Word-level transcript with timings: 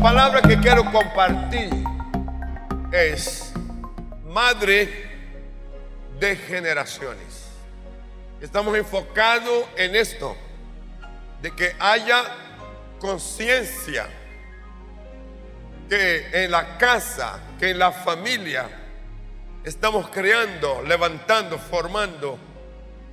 palabra 0.00 0.40
que 0.40 0.58
quiero 0.58 0.90
compartir 0.90 1.68
es 2.90 3.52
madre 4.24 5.10
de 6.18 6.36
generaciones. 6.36 7.48
Estamos 8.40 8.74
enfocados 8.78 9.66
en 9.76 9.94
esto, 9.94 10.34
de 11.42 11.54
que 11.54 11.76
haya 11.78 12.24
conciencia 12.98 14.06
que 15.90 16.44
en 16.44 16.50
la 16.50 16.78
casa, 16.78 17.38
que 17.58 17.70
en 17.70 17.78
la 17.78 17.92
familia, 17.92 18.70
estamos 19.64 20.08
creando, 20.08 20.80
levantando, 20.82 21.58
formando 21.58 22.38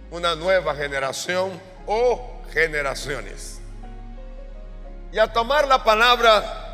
una 0.09 0.35
nueva 0.35 0.73
generación 0.73 1.59
o 1.85 2.43
generaciones. 2.53 3.59
Y 5.11 5.19
a 5.19 5.33
tomar 5.33 5.67
la 5.67 5.83
palabra 5.83 6.66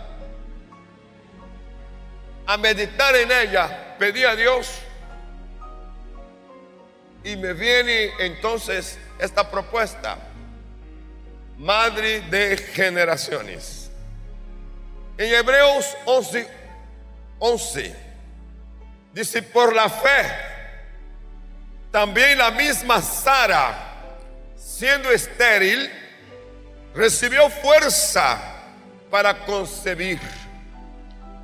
a 2.46 2.58
meditar 2.58 3.16
en 3.16 3.32
ella, 3.32 3.96
pedí 3.98 4.24
a 4.24 4.36
Dios. 4.36 4.80
Y 7.24 7.38
me 7.38 7.54
viene 7.54 8.12
entonces 8.20 8.98
esta 9.18 9.50
propuesta, 9.50 10.18
madre 11.58 12.22
de 12.22 12.58
generaciones. 12.58 13.90
En 15.18 15.34
Hebreos 15.34 15.96
11, 16.06 16.48
11 17.40 17.96
dice, 19.14 19.42
por 19.42 19.74
la 19.74 19.90
fe, 19.90 20.30
también 21.92 22.38
la 22.38 22.52
misma 22.52 23.02
Sara, 23.02 23.92
siendo 24.58 25.12
estéril, 25.12 25.90
recibió 26.94 27.50
fuerza 27.50 28.42
para 29.10 29.46
concebir 29.46 30.20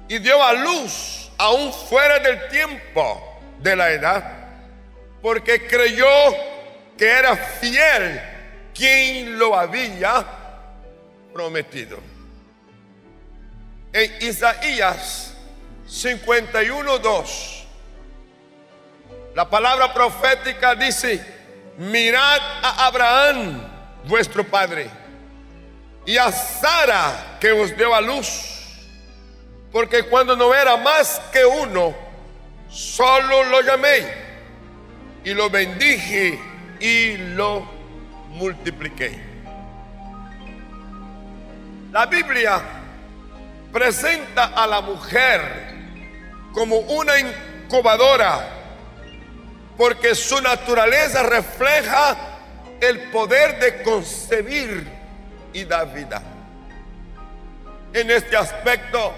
y 0.10 0.18
dio 0.18 0.44
a 0.44 0.54
luz 0.54 1.30
aún 1.38 1.72
fuera 1.72 2.20
del 2.20 2.50
tiempo 2.50 3.40
de 3.60 3.76
la 3.76 3.92
edad, 3.92 4.24
porque 5.22 5.68
creyó 5.68 6.08
que 6.98 7.08
era 7.08 7.36
fiel 7.38 8.20
quien 8.74 9.38
lo 9.38 9.58
había 9.58 10.26
prometido. 11.32 12.00
En 13.94 14.12
Isaías 14.28 15.34
51.2, 15.88 17.66
la 19.36 19.48
palabra 19.48 19.94
profética 19.94 20.74
dice, 20.74 21.24
mirad 21.78 22.40
a 22.64 22.88
Abraham, 22.88 23.62
vuestro 24.06 24.44
padre, 24.44 24.90
y 26.04 26.18
a 26.18 26.32
Sara 26.32 27.38
que 27.40 27.52
os 27.52 27.78
dio 27.78 27.94
a 27.94 28.02
luz 28.02 28.49
porque 29.72 30.04
cuando 30.04 30.36
no 30.36 30.54
era 30.54 30.78
más 30.78 31.22
que 31.32 31.46
uno, 31.46 31.96
solo 32.70 33.44
lo 33.46 33.62
llamé 33.62 34.06
y 35.24 35.34
lo 35.34 35.50
bendije 35.50 36.40
y 36.80 37.18
lo 37.36 37.66
multipliqué. 38.30 39.20
La 41.92 42.06
Biblia 42.06 42.62
presenta 43.72 44.46
a 44.46 44.66
la 44.68 44.82
mujer 44.82 45.42
como 46.54 46.78
una 46.78 47.14
incubadora 47.20 48.48
porque 49.78 50.14
su 50.14 50.42
naturaleza 50.42 51.24
refleja 51.24 52.18
el 52.82 53.10
poder 53.12 53.60
de 53.60 53.82
concebir 53.82 54.88
y 55.54 55.64
dar 55.64 55.94
vida. 55.94 56.22
En 57.94 58.12
este 58.12 58.36
aspecto, 58.36 59.14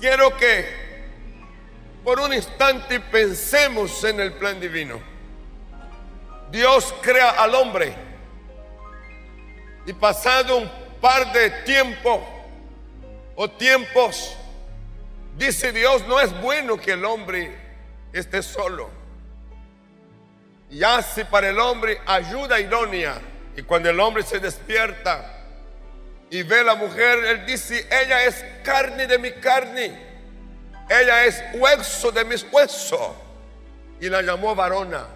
quiero 0.00 0.36
que 0.36 0.64
por 2.02 2.18
un 2.18 2.32
instante 2.32 2.98
pensemos 2.98 4.02
en 4.04 4.18
el 4.20 4.32
plan 4.32 4.58
divino. 4.58 5.00
Dios 6.50 6.92
crea 7.02 7.30
al 7.30 7.54
hombre 7.54 7.94
y 9.86 9.92
pasado 9.92 10.56
un 10.56 10.70
par 11.00 11.32
de 11.32 11.50
tiempo 11.64 12.26
o 13.36 13.48
tiempos, 13.50 14.34
dice 15.36 15.72
Dios, 15.72 16.06
no 16.08 16.18
es 16.18 16.32
bueno 16.40 16.78
que 16.78 16.92
el 16.92 17.04
hombre 17.04 17.56
esté 18.12 18.42
solo. 18.42 18.90
Y 20.70 20.82
hace 20.82 21.24
para 21.24 21.48
el 21.48 21.58
hombre 21.58 22.00
ayuda 22.06 22.60
idónea. 22.60 23.20
Y 23.56 23.62
cuando 23.62 23.90
el 23.90 23.98
hombre 23.98 24.22
se 24.22 24.38
despierta, 24.38 25.39
y 26.30 26.44
ve 26.44 26.62
la 26.62 26.76
mujer, 26.76 27.24
él 27.24 27.44
dice, 27.44 27.88
ella 27.90 28.24
es 28.24 28.44
carne 28.62 29.08
de 29.08 29.18
mi 29.18 29.32
carne, 29.32 29.98
ella 30.88 31.24
es 31.24 31.42
hueso 31.54 32.12
de 32.12 32.24
mis 32.24 32.46
huesos. 32.52 33.10
Y 34.00 34.08
la 34.08 34.22
llamó 34.22 34.54
varona. 34.54 35.06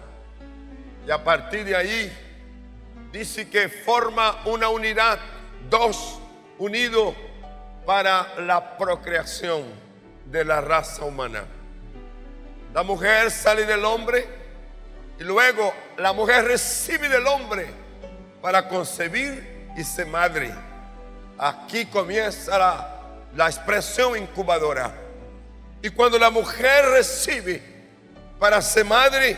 Y 1.07 1.11
a 1.11 1.23
partir 1.23 1.63
de 1.63 1.75
ahí 1.75 2.11
dice 3.11 3.49
que 3.49 3.69
forma 3.69 4.41
una 4.45 4.67
unidad, 4.69 5.17
dos 5.69 6.19
unidos 6.57 7.15
para 7.85 8.39
la 8.41 8.77
procreación 8.77 9.63
de 10.25 10.43
la 10.43 10.59
raza 10.59 11.05
humana. 11.05 11.45
La 12.73 12.83
mujer 12.83 13.31
sale 13.31 13.65
del 13.65 13.85
hombre 13.85 14.27
y 15.17 15.23
luego 15.23 15.73
la 15.97 16.11
mujer 16.11 16.43
recibe 16.43 17.07
del 17.07 17.25
hombre 17.25 17.67
para 18.41 18.67
concebir 18.67 19.69
y 19.77 19.83
ser 19.83 20.07
madre. 20.07 20.53
Aquí 21.37 21.85
comienza 21.85 22.57
la, 23.33 23.47
expresión 23.47 24.17
incubadora. 24.17 24.93
Y 25.81 25.89
cuando 25.89 26.17
la 26.17 26.29
mujer 26.29 26.85
recibe 26.85 27.61
para 28.39 28.61
ser 28.61 28.85
madre, 28.85 29.37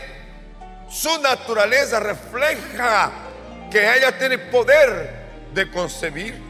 su 0.88 1.20
naturaleza 1.20 1.98
refleja 1.98 3.10
que 3.70 3.96
ella 3.96 4.16
tiene 4.16 4.38
poder 4.38 5.26
de 5.52 5.70
concebir 5.70 6.40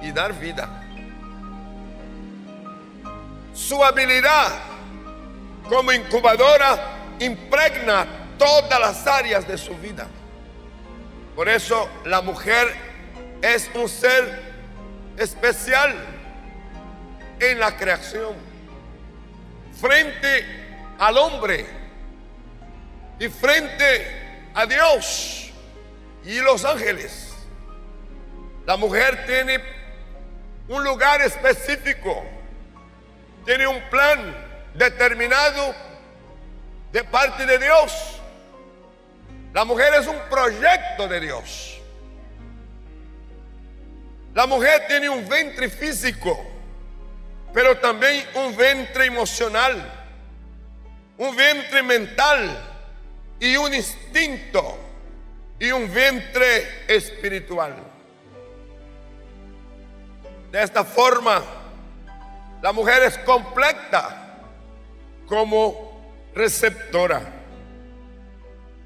y 0.00 0.12
dar 0.12 0.32
vida. 0.32 0.82
Su 3.52 3.82
habilidad 3.82 4.52
como 5.68 5.92
incubadora 5.92 6.78
impregna 7.18 8.06
todas 8.38 8.78
las 8.78 9.06
áreas 9.06 9.46
de 9.48 9.58
su 9.58 9.74
vida. 9.76 10.06
Por 11.34 11.48
eso 11.48 11.88
la 12.04 12.22
mujer 12.22 12.72
es 13.42 13.68
un 13.74 13.88
ser 13.88 14.45
especial 15.16 15.94
en 17.38 17.58
la 17.58 17.76
creación 17.76 18.34
frente 19.80 20.44
al 20.98 21.18
hombre 21.18 21.66
y 23.18 23.28
frente 23.28 24.50
a 24.54 24.66
Dios 24.66 25.50
y 26.24 26.40
los 26.40 26.64
ángeles. 26.64 27.34
La 28.66 28.76
mujer 28.76 29.26
tiene 29.26 29.60
un 30.68 30.82
lugar 30.82 31.20
específico, 31.22 32.24
tiene 33.44 33.66
un 33.66 33.80
plan 33.90 34.34
determinado 34.74 35.74
de 36.92 37.04
parte 37.04 37.46
de 37.46 37.58
Dios. 37.58 38.20
La 39.52 39.64
mujer 39.64 39.94
es 39.94 40.06
un 40.06 40.18
proyecto 40.28 41.08
de 41.08 41.20
Dios. 41.20 41.75
La 44.36 44.46
mujer 44.46 44.84
tiene 44.86 45.08
un 45.08 45.26
ventre 45.26 45.70
físico, 45.70 46.38
pero 47.54 47.78
también 47.78 48.22
un 48.34 48.54
ventre 48.54 49.06
emocional, 49.06 49.90
un 51.16 51.34
ventre 51.34 51.82
mental 51.82 52.54
y 53.40 53.56
un 53.56 53.72
instinto 53.72 54.78
y 55.58 55.70
un 55.70 55.90
ventre 55.90 56.84
espiritual. 56.86 57.76
De 60.52 60.62
esta 60.62 60.84
forma, 60.84 61.42
la 62.60 62.72
mujer 62.72 63.04
es 63.04 63.16
completa 63.16 64.36
como 65.26 66.28
receptora. 66.34 67.22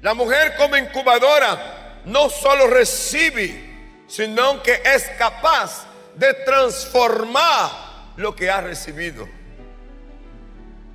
La 0.01 0.13
mujer 0.13 0.55
como 0.55 0.77
incubadora 0.77 2.03
no 2.05 2.29
solo 2.29 2.67
recibe, 2.67 3.70
sino 4.11 4.61
que 4.61 4.81
es 4.83 5.09
capaz 5.17 5.85
de 6.15 6.33
transformar 6.33 7.71
lo 8.17 8.35
que 8.35 8.51
ha 8.51 8.59
recibido. 8.59 9.25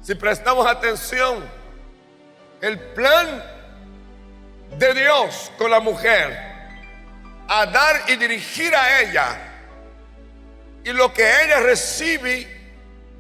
Si 0.03 0.15
prestamos 0.15 0.67
atención, 0.67 1.43
el 2.61 2.79
plan 2.79 3.43
de 4.79 4.93
Dios 4.93 5.51
con 5.57 5.71
la 5.71 5.81
mujer 5.81 6.39
a 7.49 7.65
dar 7.65 8.03
y 8.09 8.17
dirigir 8.17 8.75
a 8.75 9.01
ella 9.01 9.39
y 10.85 10.93
lo 10.93 11.11
que 11.15 11.23
ella 11.43 11.61
recibe 11.61 12.47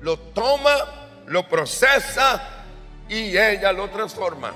lo 0.03 0.19
toma, 0.19 0.77
lo 1.25 1.49
procesa 1.49 2.65
y 3.09 3.35
ella 3.35 3.73
lo 3.73 3.89
transforma. 3.89 4.53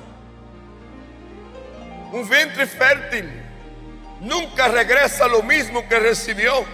Un 2.13 2.29
vientre 2.29 2.67
fértil 2.67 3.50
nunca 4.21 4.69
regresa 4.69 5.27
lo 5.27 5.43
mismo 5.43 5.89
que 5.89 5.99
recibió. 5.99 6.65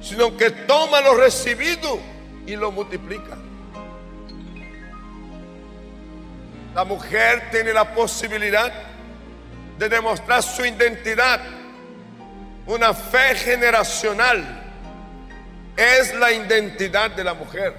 sino 0.00 0.36
que 0.36 0.50
toma 0.50 1.00
lo 1.00 1.16
recibido 1.16 1.98
y 2.46 2.54
lo 2.54 2.70
multiplica. 2.70 3.36
La 6.72 6.84
mujer 6.84 7.50
tiene 7.50 7.72
la 7.72 7.92
posibilidad 7.92 8.72
de 9.76 9.88
demostrar 9.88 10.42
su 10.42 10.64
identidad, 10.64 11.40
una 12.66 12.94
fe 12.94 13.34
generacional. 13.34 14.64
Es 15.76 16.14
la 16.14 16.30
identidad 16.30 17.10
de 17.10 17.24
la 17.24 17.34
mujer, 17.34 17.74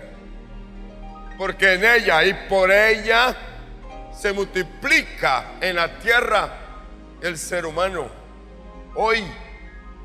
porque 1.37 1.73
en 1.75 1.85
ella 1.85 2.23
y 2.25 2.33
por 2.49 2.71
ella 2.71 3.35
se 4.13 4.33
multiplica 4.33 5.53
en 5.61 5.77
la 5.77 5.99
tierra 5.99 6.49
el 7.21 7.37
ser 7.37 7.65
humano. 7.65 8.18
Hoy 8.95 9.23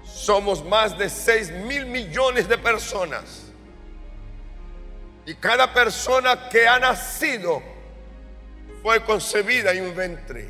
somos 0.04 0.64
más 0.64 0.96
de 0.96 1.08
6 1.08 1.50
mil 1.52 1.86
millones 1.86 2.48
de 2.48 2.58
personas. 2.58 3.52
Y 5.26 5.34
cada 5.34 5.72
persona 5.72 6.48
que 6.48 6.69
ha 6.69 6.78
nacido 6.78 7.62
fue 8.82 9.02
concebida 9.02 9.72
en 9.72 9.86
un 9.86 9.96
ventre. 9.96 10.48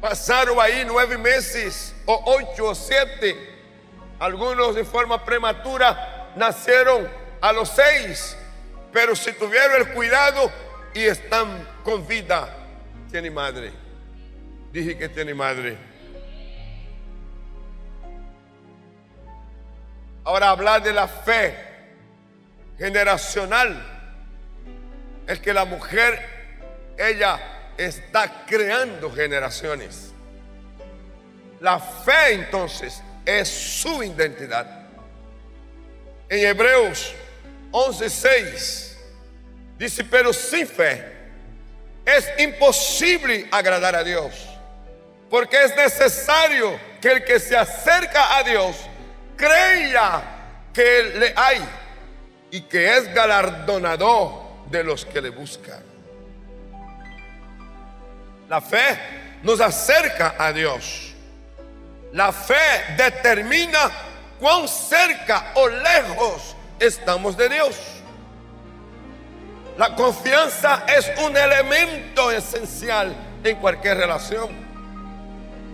Pasaron 0.00 0.60
ahí 0.60 0.84
nueve 0.86 1.18
meses, 1.18 1.94
o 2.04 2.22
ocho, 2.26 2.66
o 2.66 2.74
siete. 2.74 3.36
Algunos 4.20 4.76
de 4.76 4.84
forma 4.84 5.24
prematura 5.24 6.32
nacieron 6.36 7.08
a 7.40 7.52
los 7.52 7.70
seis, 7.70 8.36
pero 8.92 9.16
si 9.16 9.32
tuvieron 9.32 9.80
el 9.80 9.94
cuidado 9.94 10.52
y 10.94 11.04
están 11.04 11.66
con 11.82 12.06
vida, 12.06 12.48
tiene 13.10 13.30
madre. 13.30 13.72
Dije 14.70 14.96
que 14.96 15.08
tiene 15.08 15.34
madre. 15.34 15.95
Ahora 20.26 20.50
hablar 20.50 20.82
de 20.82 20.92
la 20.92 21.06
fe 21.06 21.54
generacional 22.76 23.80
es 25.24 25.38
que 25.38 25.54
la 25.54 25.64
mujer, 25.64 26.20
ella 26.98 27.38
está 27.76 28.44
creando 28.44 29.12
generaciones. 29.12 30.10
La 31.60 31.78
fe 31.78 32.32
entonces 32.32 33.00
es 33.24 33.48
su 33.48 34.02
identidad. 34.02 34.88
En 36.28 36.44
Hebreos 36.44 37.14
11:6 37.70 38.96
dice, 39.78 40.02
pero 40.02 40.32
sin 40.32 40.66
fe 40.66 41.04
es 42.04 42.28
imposible 42.38 43.46
agradar 43.52 43.94
a 43.94 44.02
Dios, 44.02 44.34
porque 45.30 45.62
es 45.62 45.76
necesario 45.76 46.76
que 47.00 47.12
el 47.12 47.24
que 47.24 47.38
se 47.38 47.56
acerca 47.56 48.38
a 48.38 48.42
Dios 48.42 48.74
creya 49.36 50.22
que 50.72 51.14
le 51.18 51.32
hay 51.36 51.62
y 52.50 52.62
que 52.62 52.96
es 52.96 53.12
galardonador 53.12 54.46
de 54.70 54.82
los 54.82 55.04
que 55.04 55.20
le 55.20 55.30
buscan. 55.30 55.82
La 58.48 58.60
fe 58.60 58.98
nos 59.42 59.60
acerca 59.60 60.34
a 60.38 60.52
Dios. 60.52 61.12
La 62.12 62.32
fe 62.32 62.94
determina 62.96 63.90
cuán 64.38 64.68
cerca 64.68 65.52
o 65.54 65.68
lejos 65.68 66.56
estamos 66.78 67.36
de 67.36 67.48
Dios. 67.48 67.76
La 69.76 69.94
confianza 69.94 70.84
es 70.86 71.10
un 71.22 71.36
elemento 71.36 72.30
esencial 72.30 73.14
en 73.44 73.56
cualquier 73.56 73.98
relación. 73.98 74.48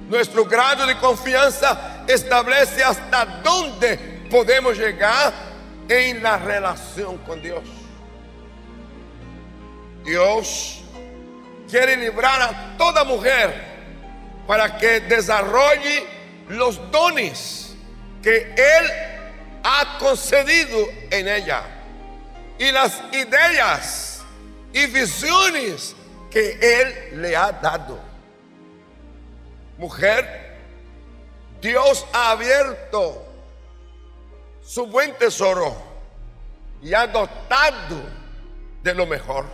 Nuestro 0.09 0.45
grado 0.45 0.87
de 0.87 0.97
confianza 0.99 1.92
establece 2.07 2.83
hasta 2.83 3.25
dónde 3.43 3.97
podemos 4.31 4.77
llegar 4.77 5.33
en 5.89 6.23
la 6.23 6.39
relación 6.39 7.19
con 7.19 7.43
Dios. 7.43 7.63
Dios 10.05 10.83
quiere 11.71 11.97
librar 11.97 12.43
a 12.43 12.77
toda 12.77 13.05
mujer 13.05 13.73
para 14.47 14.77
que 14.79 15.01
desarrolle 15.01 16.05
los 16.49 16.91
dones 16.91 17.75
que 18.23 18.55
Él 18.57 18.91
ha 19.63 19.99
concedido 19.99 20.79
en 21.11 21.29
ella 21.29 21.63
y 22.59 22.71
las 22.73 23.01
ideas 23.13 24.23
y 24.73 24.87
visiones 24.87 25.95
que 26.31 26.59
Él 26.61 27.23
le 27.23 27.37
ha 27.37 27.53
dado 27.53 28.13
mujer, 29.83 30.52
Dios 31.63 32.05
ha 32.13 32.33
abierto 32.33 33.25
su 34.67 34.85
buen 34.87 35.15
tesoro 35.15 35.77
y 36.83 36.93
ha 36.93 37.07
dotado 37.07 38.03
de 38.83 38.93
lo 38.93 39.07
mejor. 39.07 39.45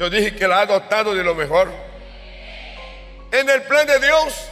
Yo 0.00 0.10
dije 0.10 0.34
que 0.34 0.48
la 0.48 0.62
ha 0.62 0.66
dotado 0.66 1.14
de 1.14 1.22
lo 1.22 1.36
mejor. 1.36 1.70
En 3.30 3.48
el 3.48 3.62
plan 3.62 3.86
de 3.86 4.00
Dios 4.00 4.48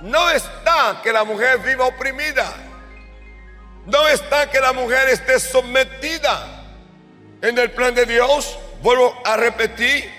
no 0.00 0.30
está 0.30 1.00
que 1.02 1.12
la 1.12 1.24
mujer 1.24 1.58
viva 1.58 1.84
oprimida. 1.84 2.54
No 3.84 4.08
está 4.08 4.50
que 4.50 4.58
la 4.58 4.72
mujer 4.72 5.10
esté 5.10 5.38
sometida. 5.38 6.64
En 7.42 7.58
el 7.58 7.70
plan 7.72 7.94
de 7.94 8.06
Dios, 8.06 8.58
vuelvo 8.80 9.14
a 9.26 9.36
repetir, 9.36 10.10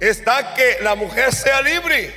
está 0.00 0.54
que 0.54 0.78
la 0.80 0.94
mujer 0.94 1.34
sea 1.34 1.60
libre 1.60 2.14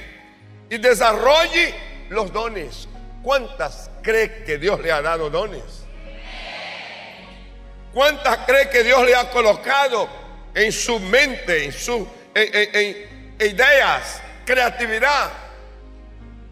y 0.69 0.77
desarrolle 0.77 1.88
los 2.09 2.31
dones. 2.33 2.87
¿Cuántas 3.23 3.89
cree 4.01 4.43
que 4.43 4.57
Dios 4.57 4.79
le 4.79 4.91
ha 4.91 5.01
dado 5.01 5.29
dones? 5.29 5.85
¿Cuántas 7.93 8.39
cree 8.45 8.69
que 8.69 8.83
Dios 8.83 9.03
le 9.05 9.15
ha 9.15 9.29
colocado 9.29 10.07
en 10.53 10.71
su 10.71 10.99
mente, 10.99 11.65
en 11.65 11.71
sus 11.71 12.07
ideas, 13.39 14.21
creatividad? 14.45 15.31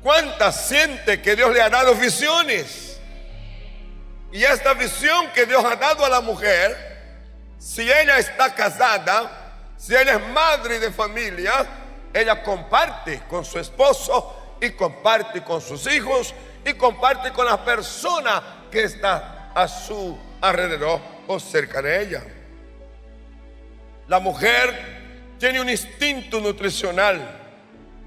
¿Cuántas 0.01 0.68
siente 0.68 1.21
que 1.21 1.36
Dios 1.36 1.51
le 1.54 1.62
ha 1.62 1.69
dado 1.69 1.94
visiones? 1.95 3.00
Y 4.31 4.44
esta 4.44 4.74
visión 4.74 5.31
que 5.33 5.45
Dios 5.45 5.63
ha 5.63 5.75
dado 5.75 6.04
a 6.04 6.09
la 6.09 6.21
mujer, 6.21 6.75
si 7.57 7.83
ella 7.83 8.18
está 8.18 8.54
casada, 8.54 9.54
si 9.77 9.95
ella 9.95 10.15
es 10.15 10.27
madre 10.30 10.80
de 10.80 10.92
familia, 10.92 11.65
ella 12.13 12.42
comparte 12.44 13.21
con 13.30 13.45
su 13.45 13.59
esposo 13.59 14.36
y 14.62 14.71
comparte 14.71 15.44
con 15.44 15.62
sus 15.62 15.92
hijos 15.92 16.33
y 16.65 16.74
comparte 16.74 17.31
con 17.31 17.45
la 17.45 17.63
persona 17.63 18.65
que 18.71 18.83
está 18.83 19.51
a 19.54 19.68
su 19.68 20.18
alrededor 20.42 20.99
o 21.28 21.40
cerca 21.40 21.81
de 21.81 22.02
ella. 22.02 22.23
La 24.07 24.19
mujer 24.19 25.35
tiene 25.37 25.61
un 25.61 25.69
instinto 25.69 26.40
nutricional 26.40 27.42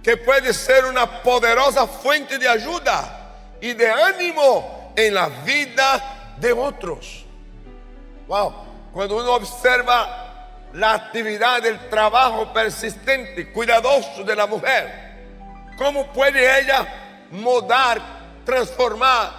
que 0.03 0.17
puede 0.17 0.53
ser 0.55 0.87
una 0.87 1.23
poderosa 1.23 1.87
fuente 1.87 2.39
de 2.39 2.49
ayuda 2.49 3.57
y 3.61 3.75
de 3.75 3.91
ánimo 3.91 4.93
en 4.97 5.15
la 5.15 5.29
vida 5.29 6.35
de 6.39 6.53
otros. 6.53 7.25
Wow, 8.27 8.55
cuando 8.93 9.17
uno 9.17 9.33
observa 9.35 10.21
la 10.73 10.95
actividad 10.95 11.63
del 11.63 11.89
trabajo 11.89 12.53
persistente, 12.53 13.53
cuidadoso 13.53 14.25
de 14.25 14.37
la 14.37 14.47
mujer. 14.47 15.10
¿Cómo 15.81 16.13
puede 16.13 16.61
ella 16.61 16.87
modar, 17.31 18.03
transformar 18.45 19.31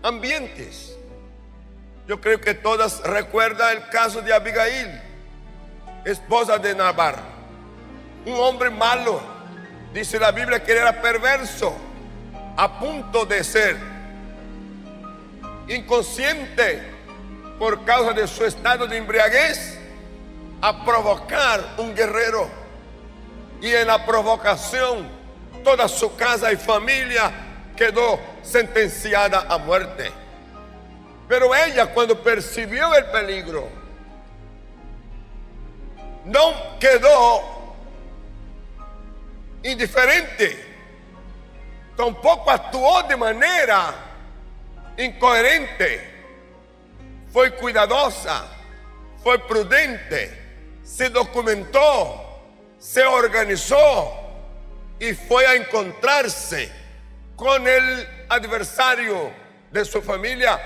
ambientes? 0.00 0.96
Yo 2.06 2.20
creo 2.20 2.40
que 2.40 2.54
todas 2.54 3.00
recuerdan 3.02 3.78
el 3.78 3.88
caso 3.88 4.22
de 4.22 4.32
Abigail, 4.32 5.02
esposa 6.04 6.56
de 6.56 6.72
Nabar. 6.76 7.16
Un 8.24 8.34
hombre 8.34 8.70
malo, 8.70 9.20
dice 9.92 10.20
la 10.20 10.30
Biblia 10.30 10.62
que 10.62 10.70
era 10.70 11.02
perverso, 11.02 11.74
a 12.56 12.78
punto 12.78 13.26
de 13.26 13.42
ser 13.42 13.76
inconsciente 15.66 16.80
por 17.58 17.84
causa 17.84 18.12
de 18.12 18.28
su 18.28 18.44
estado 18.44 18.86
de 18.86 18.98
embriaguez 18.98 19.76
a 20.62 20.84
provocar 20.84 21.74
un 21.76 21.92
guerrero. 21.92 22.48
Y 23.60 23.74
en 23.74 23.88
la 23.88 24.06
provocación, 24.06 25.17
toda 25.62 25.88
su 25.88 26.14
casa 26.16 26.52
y 26.52 26.56
familia 26.56 27.30
quedó 27.76 28.18
sentenciada 28.42 29.46
a 29.48 29.58
muerte. 29.58 30.10
Pero 31.28 31.54
ella 31.54 31.86
cuando 31.86 32.22
percibió 32.22 32.94
el 32.94 33.04
peligro, 33.06 33.68
no 36.24 36.78
quedó 36.78 37.74
indiferente, 39.62 40.64
tampoco 41.96 42.50
actuó 42.50 43.02
de 43.02 43.16
manera 43.16 43.94
incoherente, 44.96 46.16
fue 47.32 47.54
cuidadosa, 47.54 48.46
fue 49.22 49.38
prudente 49.38 50.48
se 50.88 51.10
documentó, 51.10 52.40
se 52.78 53.04
organizó 53.04 54.17
y 55.00 55.14
fue 55.14 55.46
a 55.46 55.54
encontrarse 55.54 56.70
con 57.36 57.66
el 57.66 58.08
adversario 58.28 59.30
de 59.70 59.84
su 59.84 60.02
familia 60.02 60.60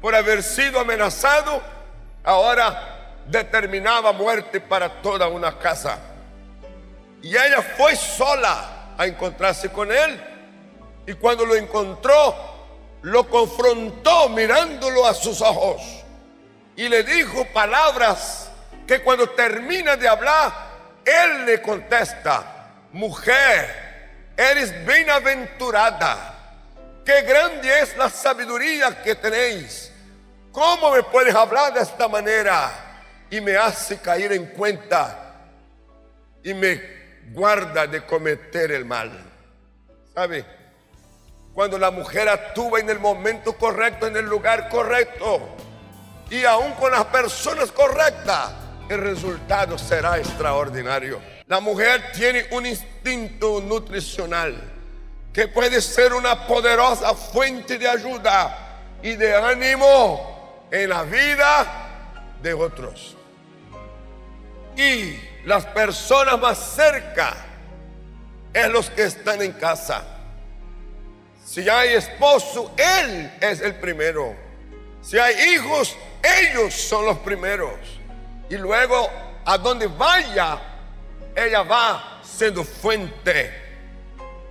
por 0.00 0.14
haber 0.14 0.42
sido 0.42 0.80
amenazado, 0.80 1.62
ahora 2.22 3.22
determinaba 3.26 4.12
muerte 4.12 4.60
para 4.60 5.02
toda 5.02 5.26
una 5.28 5.58
casa. 5.58 5.98
Y 7.22 7.30
ella 7.30 7.62
fue 7.76 7.96
sola 7.96 8.94
a 8.96 9.06
encontrarse 9.06 9.70
con 9.70 9.90
él. 9.90 10.20
Y 11.06 11.14
cuando 11.14 11.44
lo 11.44 11.56
encontró, 11.56 12.34
lo 13.02 13.28
confrontó 13.28 14.28
mirándolo 14.28 15.06
a 15.06 15.14
sus 15.14 15.40
ojos. 15.40 15.82
Y 16.76 16.88
le 16.88 17.02
dijo 17.02 17.46
palabras 17.52 18.50
que 18.86 19.02
cuando 19.02 19.30
termina 19.30 19.96
de 19.96 20.08
hablar, 20.08 20.52
él 21.04 21.46
le 21.46 21.62
contesta, 21.62 22.55
mujer, 22.96 24.32
eres 24.36 24.72
bienaventurada. 24.86 26.32
Qué 27.04 27.22
grande 27.22 27.80
es 27.80 27.96
la 27.96 28.10
sabiduría 28.10 29.02
que 29.02 29.14
tenéis. 29.14 29.92
¿Cómo 30.50 30.90
me 30.90 31.02
puedes 31.02 31.34
hablar 31.34 31.72
de 31.74 31.82
esta 31.82 32.08
manera? 32.08 32.72
Y 33.30 33.40
me 33.40 33.56
hace 33.56 33.98
caer 33.98 34.32
en 34.32 34.46
cuenta 34.46 35.34
y 36.42 36.54
me 36.54 36.80
guarda 37.32 37.86
de 37.86 38.04
cometer 38.04 38.72
el 38.72 38.84
mal. 38.84 39.12
¿Sabe? 40.14 40.44
Cuando 41.52 41.78
la 41.78 41.90
mujer 41.90 42.28
actúa 42.28 42.80
en 42.80 42.90
el 42.90 42.98
momento 42.98 43.56
correcto, 43.56 44.06
en 44.06 44.16
el 44.16 44.24
lugar 44.24 44.68
correcto, 44.68 45.56
y 46.30 46.44
aún 46.44 46.72
con 46.72 46.90
las 46.90 47.04
personas 47.06 47.70
correctas, 47.72 48.52
el 48.88 49.00
resultado 49.00 49.76
será 49.78 50.18
extraordinario. 50.18 51.35
La 51.48 51.60
mujer 51.60 52.10
tiene 52.12 52.46
un 52.50 52.66
instinto 52.66 53.60
nutricional 53.60 54.54
que 55.32 55.46
puede 55.46 55.80
ser 55.80 56.12
una 56.12 56.44
poderosa 56.46 57.14
fuente 57.14 57.78
de 57.78 57.88
ayuda 57.88 58.98
y 59.00 59.14
de 59.14 59.36
ánimo 59.36 60.66
en 60.72 60.88
la 60.88 61.04
vida 61.04 62.34
de 62.42 62.52
otros. 62.52 63.16
Y 64.76 65.16
las 65.44 65.64
personas 65.66 66.40
más 66.40 66.58
cerca 66.58 67.36
es 68.52 68.68
los 68.68 68.90
que 68.90 69.04
están 69.04 69.40
en 69.40 69.52
casa. 69.52 70.02
Si 71.44 71.68
hay 71.68 71.94
esposo, 71.94 72.74
él 72.76 73.30
es 73.40 73.60
el 73.60 73.76
primero. 73.76 74.34
Si 75.00 75.16
hay 75.16 75.54
hijos, 75.54 75.96
ellos 76.22 76.74
son 76.74 77.06
los 77.06 77.18
primeros. 77.18 77.78
Y 78.50 78.56
luego, 78.56 79.08
a 79.44 79.56
donde 79.56 79.86
vaya, 79.86 80.60
ella 81.36 81.62
va 81.62 82.20
siendo 82.22 82.64
fuente 82.64 83.52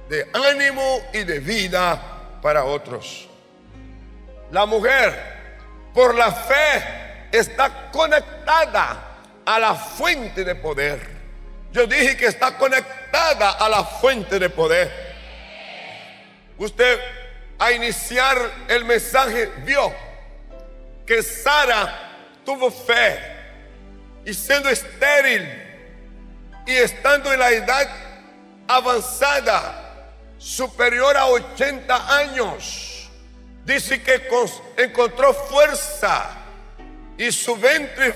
de 0.07 0.29
ánimo 0.33 1.01
y 1.11 1.23
de 1.23 1.39
vida 1.39 2.39
para 2.41 2.63
otros. 2.63 3.27
La 4.51 4.67
mujer, 4.67 5.13
por 5.93 6.13
la 6.13 6.31
fe, 6.31 7.27
está 7.31 7.89
conectada 7.91 9.17
a 9.43 9.59
la 9.59 9.73
fuente 9.73 10.43
de 10.43 10.53
poder. 10.53 10.99
Yo 11.71 11.87
dije 11.87 12.15
que 12.15 12.27
está 12.27 12.55
conectada 12.57 13.51
a 13.51 13.67
la 13.67 13.83
fuente 13.83 14.37
de 14.37 14.49
poder. 14.49 15.15
Usted 16.57 16.99
a 17.57 17.71
iniciar 17.71 18.37
el 18.67 18.85
mensaje 18.85 19.51
vio 19.65 19.91
que 21.05 21.21
Sara 21.23 22.11
tuvo 22.45 22.69
fe 22.69 23.19
y 24.23 24.33
siendo 24.33 24.69
estéril 24.69 25.64
y 26.65 26.73
estando 26.73 27.31
en 27.31 27.39
la 27.39 27.51
edad 27.51 27.87
avanzada, 28.67 29.81
superior 30.37 31.15
a 31.17 31.27
80 31.27 32.17
años, 32.17 33.09
dice 33.63 34.01
que 34.01 34.21
encontró 34.77 35.33
fuerza 35.33 36.29
y 37.17 37.31
su 37.31 37.55
ventre 37.55 38.13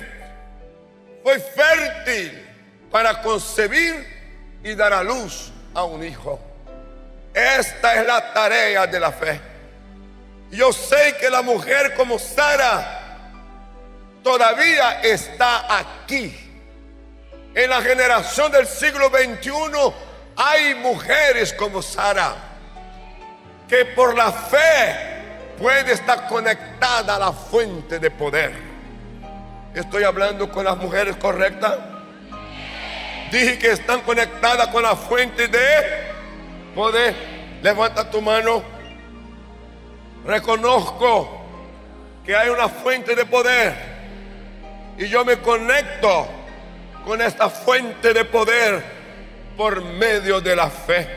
fue 1.23 1.39
fértil 1.39 2.47
para 2.91 3.21
concebir 3.21 4.59
y 4.63 4.75
dar 4.75 4.93
a 4.93 5.03
luz 5.03 5.51
a 5.73 5.83
un 5.83 6.03
hijo. 6.03 6.39
Esta 7.33 7.95
es 7.95 8.07
la 8.07 8.33
tarea 8.33 8.87
de 8.87 8.99
la 8.99 9.11
fe. 9.11 9.39
Yo 10.51 10.73
sé 10.73 11.15
que 11.19 11.29
la 11.29 11.41
mujer 11.41 11.93
como 11.93 12.17
Sara 12.17 13.27
todavía 14.23 15.01
está 15.01 15.77
aquí. 15.77 16.48
En 17.59 17.69
la 17.69 17.81
generación 17.81 18.53
del 18.53 18.65
siglo 18.65 19.09
XXI 19.09 19.51
hay 20.37 20.75
mujeres 20.75 21.51
como 21.51 21.81
Sara 21.81 22.33
que 23.67 23.83
por 23.83 24.15
la 24.15 24.31
fe 24.31 24.95
puede 25.57 25.91
estar 25.91 26.25
conectada 26.29 27.17
a 27.17 27.19
la 27.19 27.33
fuente 27.33 27.99
de 27.99 28.11
poder. 28.11 28.53
Estoy 29.75 30.05
hablando 30.05 30.49
con 30.49 30.63
las 30.63 30.77
mujeres 30.77 31.17
correctas. 31.17 31.75
Dije 33.29 33.59
que 33.59 33.71
están 33.73 33.99
conectadas 34.03 34.69
con 34.69 34.83
la 34.83 34.95
fuente 34.95 35.49
de 35.49 36.07
poder. 36.73 37.13
Levanta 37.61 38.09
tu 38.09 38.21
mano. 38.21 38.63
Reconozco 40.25 41.41
que 42.25 42.37
hay 42.37 42.47
una 42.47 42.69
fuente 42.69 43.15
de 43.15 43.25
poder. 43.25 43.75
Y 44.97 45.09
yo 45.09 45.25
me 45.25 45.39
conecto 45.39 46.38
con 47.09 47.23
esta 47.23 47.49
fuente 47.49 48.13
de 48.13 48.23
poder 48.23 48.83
por 49.57 49.83
medio 49.83 50.39
de 50.39 50.55
la 50.55 50.69
fe. 50.69 51.07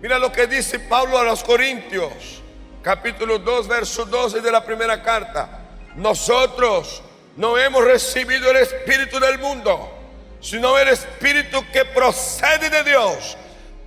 Mira 0.00 0.20
lo 0.20 0.30
que 0.30 0.46
dice 0.46 0.78
Pablo 0.78 1.18
a 1.18 1.24
los 1.24 1.42
Corintios, 1.42 2.44
capítulo 2.80 3.40
2, 3.40 3.66
verso 3.66 4.04
12 4.04 4.40
de 4.40 4.52
la 4.52 4.64
primera 4.64 5.02
carta. 5.02 5.66
Nosotros 5.96 7.02
no 7.36 7.58
hemos 7.58 7.84
recibido 7.84 8.48
el 8.52 8.58
Espíritu 8.58 9.18
del 9.18 9.40
mundo, 9.40 9.92
sino 10.40 10.78
el 10.78 10.90
Espíritu 10.90 11.64
que 11.72 11.84
procede 11.84 12.70
de 12.70 12.84
Dios, 12.84 13.36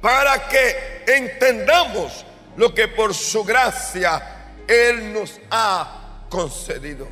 para 0.02 0.50
que 0.50 1.06
entendamos 1.08 2.26
lo 2.58 2.74
que 2.74 2.90
por 2.90 3.14
su 3.14 3.46
gracia 3.46 4.52
Él 4.68 5.14
nos 5.14 5.40
ha 5.52 6.26
concedido. 6.30 7.08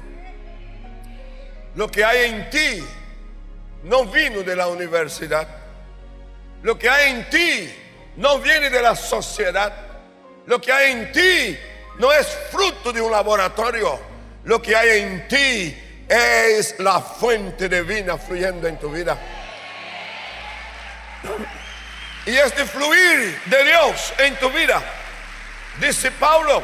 Lo 1.76 1.90
que 1.90 2.04
hay 2.04 2.30
en 2.30 2.50
ti 2.50 2.84
no 3.88 4.06
vino 4.06 4.44
de 4.44 4.56
la 4.56 4.68
universidad. 4.68 5.48
Lo 6.64 6.78
que 6.78 6.90
hay 6.90 7.12
en 7.12 7.30
ti 7.30 7.74
no 8.18 8.40
viene 8.40 8.70
de 8.70 8.82
la 8.82 8.96
sociedad. 8.96 9.74
Lo 10.46 10.62
que 10.62 10.72
hay 10.72 10.92
en 10.92 11.12
ti 11.12 11.58
no 12.00 12.12
es 12.12 12.28
fruto 12.52 12.94
de 12.94 13.02
un 13.02 13.12
laboratorio 13.12 14.18
lo 14.48 14.62
que 14.62 14.74
hay 14.74 15.02
en 15.02 15.28
ti 15.28 15.78
es 16.08 16.80
la 16.80 17.02
fuente 17.02 17.68
divina 17.68 18.18
fluyendo 18.18 18.66
en 18.66 18.80
tu 18.80 18.90
vida. 18.90 19.18
Y 22.26 22.34
este 22.34 22.66
fluir 22.66 23.42
de 23.46 23.64
Dios 23.66 24.14
en 24.18 24.38
tu 24.38 24.50
vida, 24.50 24.82
dice 25.82 26.12
Pablo, 26.12 26.64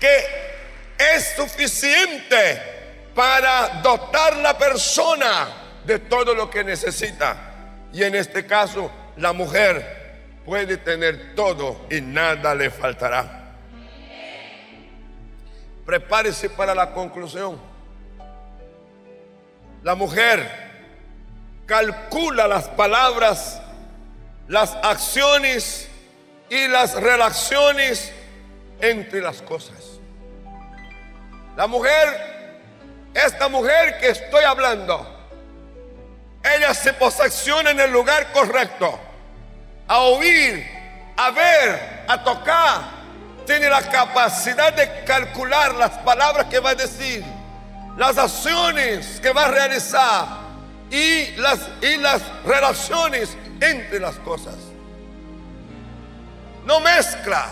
que 0.00 0.26
es 0.96 1.34
suficiente 1.36 3.10
para 3.14 3.80
dotar 3.82 4.36
la 4.36 4.56
persona 4.56 5.63
de 5.84 5.98
todo 5.98 6.34
lo 6.34 6.50
que 6.50 6.64
necesita. 6.64 7.36
Y 7.92 8.02
en 8.02 8.14
este 8.14 8.46
caso, 8.46 8.90
la 9.16 9.32
mujer 9.32 10.04
puede 10.44 10.76
tener 10.76 11.34
todo 11.34 11.86
y 11.90 12.00
nada 12.00 12.54
le 12.54 12.70
faltará. 12.70 13.52
Prepárese 15.86 16.50
para 16.50 16.74
la 16.74 16.92
conclusión. 16.92 17.58
La 19.82 19.94
mujer 19.94 20.64
calcula 21.66 22.48
las 22.48 22.68
palabras, 22.68 23.60
las 24.48 24.74
acciones 24.82 25.88
y 26.48 26.68
las 26.68 26.94
relaciones 26.94 28.12
entre 28.80 29.20
las 29.20 29.42
cosas. 29.42 30.00
La 31.56 31.66
mujer, 31.66 32.60
esta 33.14 33.48
mujer 33.48 33.98
que 33.98 34.08
estoy 34.08 34.44
hablando, 34.44 35.13
ella 36.44 36.74
se 36.74 36.92
posiciona 36.92 37.70
en 37.70 37.80
el 37.80 37.90
lugar 37.90 38.30
correcto, 38.32 38.98
a 39.88 39.98
oír, 40.00 40.66
a 41.16 41.30
ver, 41.30 42.04
a 42.06 42.22
tocar, 42.22 42.80
tiene 43.46 43.68
la 43.68 43.82
capacidad 43.82 44.72
de 44.72 45.04
calcular 45.04 45.74
las 45.74 45.92
palabras 45.98 46.46
que 46.46 46.58
va 46.58 46.70
a 46.70 46.74
decir, 46.74 47.24
las 47.96 48.18
acciones 48.18 49.20
que 49.20 49.32
va 49.32 49.46
a 49.46 49.50
realizar 49.50 50.26
y 50.90 51.32
las, 51.36 51.60
y 51.80 51.96
las 51.96 52.22
relaciones 52.44 53.36
entre 53.60 54.00
las 54.00 54.16
cosas. 54.16 54.56
No 56.66 56.80
mezcla, 56.80 57.46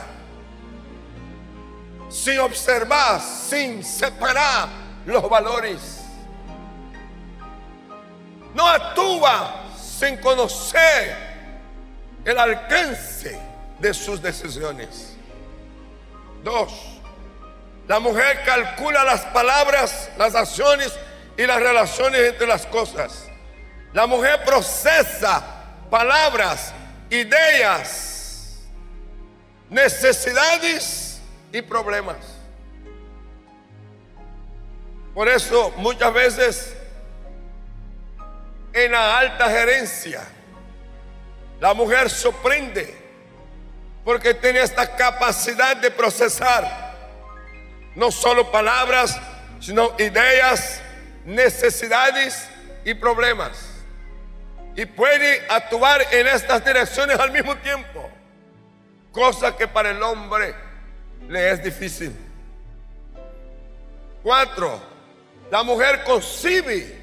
sin 2.10 2.38
observar, 2.40 3.20
sin 3.20 3.82
separar 3.82 4.68
los 5.06 5.28
valores. 5.28 6.01
Sin 9.78 10.16
conocer 10.16 11.16
el 12.24 12.38
alcance 12.38 13.38
de 13.78 13.94
sus 13.94 14.20
decisiones. 14.20 15.16
Dos, 16.42 16.72
La 17.88 17.98
mujer 17.98 18.42
calcula 18.44 19.02
las 19.04 19.22
palabras, 19.26 20.08
las 20.16 20.34
acciones 20.34 20.92
y 21.36 21.44
las 21.46 21.60
relaciones 21.60 22.20
entre 22.20 22.46
las 22.46 22.64
cosas. 22.66 23.26
La 23.92 24.06
mujer 24.06 24.44
procesa 24.44 25.42
palabras, 25.90 26.72
ideas, 27.10 28.60
necesidades 29.68 31.20
y 31.52 31.60
problemas. 31.60 32.16
Por 35.12 35.28
eso 35.28 35.72
muchas 35.76 36.14
veces 36.14 36.76
en 38.72 38.92
la 38.92 39.18
alta 39.18 39.50
gerencia 39.50 40.22
la 41.62 41.74
mujer 41.74 42.10
sorprende 42.10 42.92
porque 44.04 44.34
tiene 44.34 44.60
esta 44.60 44.96
capacidad 44.96 45.76
de 45.76 45.92
procesar 45.92 46.92
no 47.94 48.10
solo 48.10 48.50
palabras, 48.50 49.20
sino 49.60 49.94
ideas, 49.96 50.82
necesidades 51.24 52.48
y 52.84 52.94
problemas. 52.94 53.68
Y 54.74 54.86
puede 54.86 55.46
actuar 55.48 56.04
en 56.10 56.26
estas 56.26 56.64
direcciones 56.64 57.16
al 57.20 57.30
mismo 57.30 57.54
tiempo, 57.58 58.10
cosa 59.12 59.56
que 59.56 59.68
para 59.68 59.90
el 59.90 60.02
hombre 60.02 60.56
le 61.28 61.48
es 61.52 61.62
difícil. 61.62 62.12
Cuatro, 64.22 64.82
la 65.48 65.62
mujer 65.62 66.02
concibe 66.02 66.98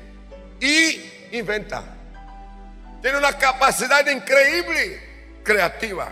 y 0.60 1.19
inventa. 1.32 1.84
Tiene 3.02 3.18
una 3.18 3.38
capacidad 3.38 4.06
increíble, 4.08 5.02
creativa. 5.44 6.12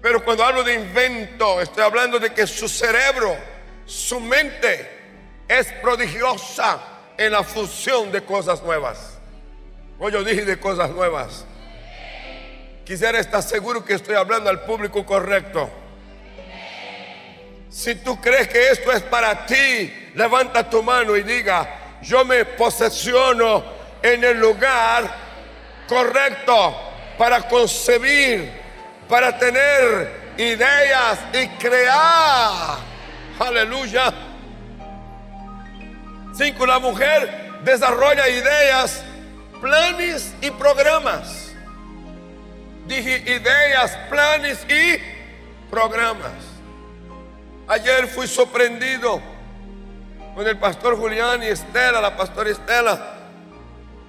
Pero 0.00 0.24
cuando 0.24 0.44
hablo 0.44 0.62
de 0.62 0.74
invento, 0.74 1.60
estoy 1.60 1.82
hablando 1.82 2.18
de 2.18 2.32
que 2.32 2.46
su 2.46 2.68
cerebro, 2.68 3.36
su 3.84 4.20
mente 4.20 4.88
es 5.48 5.72
prodigiosa 5.82 6.80
en 7.16 7.32
la 7.32 7.42
fusión 7.42 8.12
de 8.12 8.22
cosas 8.22 8.62
nuevas. 8.62 9.18
Hoy 9.98 10.12
yo 10.12 10.22
dije 10.22 10.44
de 10.44 10.60
cosas 10.60 10.90
nuevas. 10.90 11.44
Quisiera 12.84 13.18
estar 13.18 13.42
seguro 13.42 13.84
que 13.84 13.94
estoy 13.94 14.14
hablando 14.14 14.48
al 14.48 14.62
público 14.62 15.04
correcto. 15.04 15.68
Si 17.68 17.96
tú 17.96 18.20
crees 18.20 18.48
que 18.48 18.70
esto 18.70 18.92
es 18.92 19.02
para 19.02 19.44
ti, 19.44 20.10
levanta 20.14 20.70
tu 20.70 20.82
mano 20.82 21.16
y 21.16 21.22
diga, 21.22 21.68
yo 22.02 22.24
me 22.24 22.44
posesiono 22.44 23.64
en 24.02 24.22
el 24.24 24.38
lugar 24.38 25.04
correcto 25.88 26.76
para 27.16 27.48
concebir, 27.48 28.52
para 29.08 29.36
tener 29.38 30.34
ideas 30.36 31.18
y 31.32 31.48
crear. 31.58 32.78
Aleluya. 33.38 34.12
Cinco, 36.36 36.66
la 36.66 36.78
mujer 36.78 37.60
desarrolla 37.64 38.28
ideas, 38.28 39.02
planes 39.60 40.32
y 40.40 40.50
programas. 40.52 41.52
Dije 42.86 43.18
ideas, 43.26 43.96
planes 44.08 44.64
y 44.68 44.98
programas. 45.70 46.32
Ayer 47.66 48.06
fui 48.06 48.26
sorprendido 48.26 49.20
con 50.38 50.46
el 50.46 50.56
pastor 50.56 50.96
Julián 50.96 51.42
y 51.42 51.46
Estela, 51.46 52.00
la 52.00 52.16
pastora 52.16 52.48
Estela, 52.48 53.16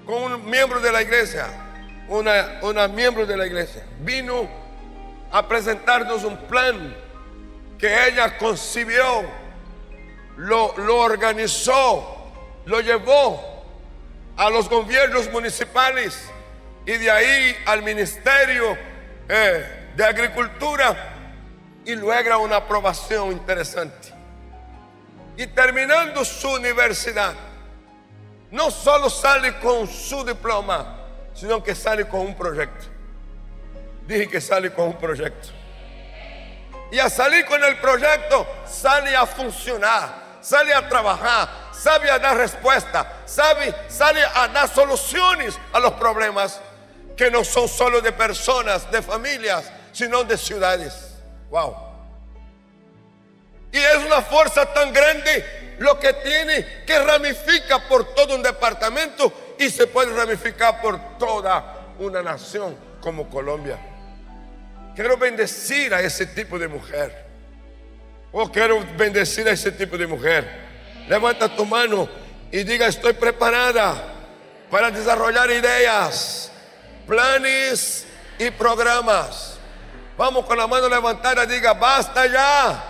con 0.05 0.31
un 0.31 0.48
miembro 0.48 0.79
de 0.79 0.91
la 0.91 1.01
iglesia, 1.01 1.48
una, 2.07 2.59
una 2.62 2.88
miembro 2.88 3.25
de 3.25 3.36
la 3.36 3.48
iglesia. 3.48 3.83
Vino 4.01 4.48
a 5.31 5.48
presentarnos 5.48 6.24
un 6.24 6.38
plan 6.45 6.95
que 7.79 8.07
ella 8.09 8.38
concibió, 8.38 9.24
lo, 10.38 10.77
lo 10.77 10.98
organizó, 11.00 12.31
lo 12.65 12.79
llevó 12.79 13.65
a 14.38 14.51
los 14.51 14.69
gobiernos 14.69 15.32
municipales 15.32 16.30
y 16.86 16.91
de 16.91 17.10
ahí 17.10 17.58
al 17.65 17.82
Ministerio 17.82 18.77
eh, 19.27 19.89
de 19.95 20.06
Agricultura 20.06 20.95
y 21.86 21.95
logra 21.95 22.38
una 22.38 22.58
aprobación 22.58 23.32
interesante. 23.32 23.98
Y 25.39 25.47
terminando 25.47 26.25
su 26.25 26.49
universidad, 26.49 27.34
no 28.52 28.69
solo 28.69 29.10
sale 29.10 29.58
con 29.60 29.88
su 29.88 30.25
diploma, 30.25 30.97
sino 31.34 31.63
que 31.63 31.73
sale 31.73 32.06
con 32.10 32.19
un 32.19 32.36
proyecto. 32.36 32.88
Dije 34.06 34.28
que 34.28 34.41
sale 34.41 34.73
con 34.73 34.88
un 34.88 34.97
proyecto. 34.97 35.47
Y 36.91 36.99
a 36.99 37.10
salir 37.10 37.45
con 37.45 37.63
el 37.63 37.78
proyecto, 37.78 38.45
sale 38.65 39.15
a 39.15 39.25
funcionar, 39.25 40.39
sale 40.41 40.73
a 40.73 40.89
trabajar, 40.89 41.47
sabe 41.71 42.12
a 42.12 42.19
dar 42.19 42.36
respuesta, 42.36 43.21
sabe, 43.25 43.73
sale 43.88 44.21
a 44.21 44.49
dar 44.49 44.67
soluciones 44.67 45.58
a 45.71 45.80
los 45.80 45.93
problemas 45.93 46.60
que 47.15 47.32
no 47.32 47.45
son 47.45 47.69
solo 47.69 48.02
de 48.02 48.12
personas, 48.12 48.91
de 48.91 49.02
familias, 49.02 49.71
sino 49.93 50.21
de 50.25 50.38
ciudades. 50.38 51.15
Wow. 51.49 51.88
Y 53.71 53.77
es 53.77 53.97
una 54.05 54.21
fuerza 54.21 54.65
tan 54.73 54.91
grande 54.91 55.75
lo 55.79 55.99
que 55.99 56.13
tiene 56.13 56.84
que 56.86 56.99
ramifica 56.99 57.88
por 57.88 58.13
todo 58.13 58.36
un 58.36 58.43
departamento 58.43 59.55
y 59.58 59.69
se 59.69 59.88
puede 59.88 60.13
ramificar 60.13 60.82
por 60.82 61.17
toda 61.17 61.93
una 61.99 62.21
nación 62.21 62.75
como 63.01 63.29
Colombia. 63.29 63.77
Quiero 64.95 65.17
bendecir 65.17 65.93
a 65.93 66.01
ese 66.01 66.25
tipo 66.25 66.60
de 66.60 66.67
mujer. 66.67 67.25
Oh, 68.32 68.51
quiero 68.51 68.86
bendecir 68.97 69.47
a 69.47 69.51
ese 69.51 69.71
tipo 69.71 69.97
de 69.97 70.08
mujer. 70.08 70.45
Levanta 71.08 71.55
tu 71.55 71.65
mano 71.65 72.10
y 72.51 72.63
diga, 72.63 72.88
estoy 72.88 73.13
preparada 73.13 73.95
para 74.69 74.91
desarrollar 74.91 75.49
ideas, 75.49 76.51
planes 77.08 78.05
y 78.38 78.51
programas. 78.51 79.58
Vamos 80.17 80.45
con 80.45 80.58
la 80.58 80.67
mano 80.67 80.89
levantada, 80.89 81.45
diga, 81.45 81.73
basta 81.73 82.27
ya 82.27 82.88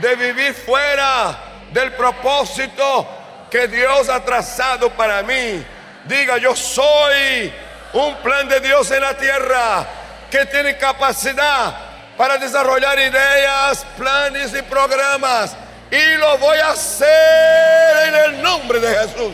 de 0.00 0.16
vivir 0.16 0.54
fuera 0.54 1.38
del 1.72 1.92
propósito 1.92 3.08
que 3.50 3.68
Dios 3.68 4.08
ha 4.08 4.24
trazado 4.24 4.90
para 4.90 5.22
mí. 5.22 5.64
Diga, 6.04 6.38
yo 6.38 6.54
soy 6.54 7.52
un 7.92 8.16
plan 8.16 8.48
de 8.48 8.60
Dios 8.60 8.90
en 8.90 9.00
la 9.00 9.16
tierra 9.16 9.86
que 10.30 10.46
tiene 10.46 10.76
capacidad 10.76 11.74
para 12.16 12.38
desarrollar 12.38 12.98
ideas, 12.98 13.84
planes 13.96 14.54
y 14.54 14.62
programas. 14.62 15.56
Y 15.90 16.16
lo 16.16 16.38
voy 16.38 16.58
a 16.58 16.70
hacer 16.70 18.08
en 18.08 18.14
el 18.14 18.42
nombre 18.42 18.80
de 18.80 18.94
Jesús. 18.94 19.32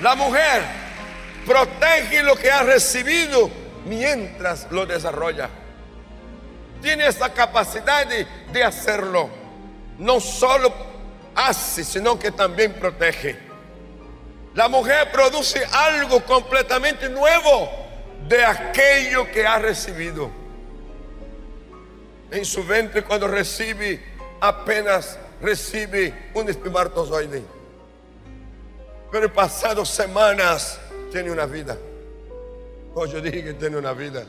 La 0.00 0.14
mujer 0.14 0.62
protege 1.46 2.22
lo 2.22 2.36
que 2.36 2.50
ha 2.50 2.62
recibido 2.62 3.63
mientras 3.86 4.70
lo 4.70 4.86
desarrolla. 4.86 5.48
Tiene 6.82 7.06
esa 7.06 7.32
capacidad 7.32 8.06
de, 8.52 8.62
hacerlo. 8.62 9.28
No 9.98 10.20
solo 10.20 10.72
hace, 11.34 11.84
sino 11.84 12.18
que 12.18 12.30
también 12.30 12.74
protege. 12.74 13.38
La 14.54 14.68
mujer 14.68 15.10
produce 15.10 15.64
algo 15.72 16.24
completamente 16.24 17.08
nuevo 17.08 17.70
de 18.28 18.44
aquello 18.44 19.30
que 19.30 19.46
ha 19.46 19.58
recibido. 19.58 20.30
En 22.30 22.44
su 22.44 22.64
ventre 22.64 23.02
cuando 23.02 23.28
recibe, 23.28 24.02
apenas 24.40 25.18
recibe 25.40 26.30
un 26.34 26.48
espermatozoide. 26.48 27.42
Pero 29.10 29.32
pasado 29.32 29.84
semanas 29.84 30.78
tiene 31.10 31.30
una 31.30 31.46
vida. 31.46 31.76
Hoy 32.94 33.10
yo 33.10 33.20
dije 33.20 33.42
que 33.42 33.54
tiene 33.54 33.76
una 33.76 33.92
vida. 33.92 34.24